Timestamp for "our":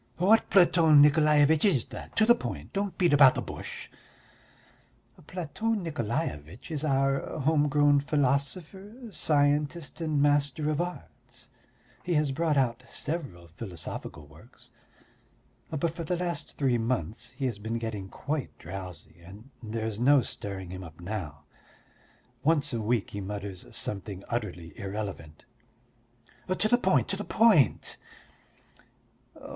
6.83-7.19